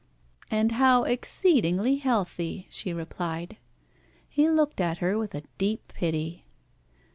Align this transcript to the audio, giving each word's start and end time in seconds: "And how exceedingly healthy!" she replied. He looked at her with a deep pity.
"And 0.49 0.71
how 0.71 1.03
exceedingly 1.03 1.97
healthy!" 1.97 2.65
she 2.71 2.91
replied. 2.91 3.57
He 4.27 4.49
looked 4.49 4.81
at 4.81 4.97
her 4.97 5.15
with 5.15 5.35
a 5.35 5.43
deep 5.59 5.89
pity. 5.95 6.41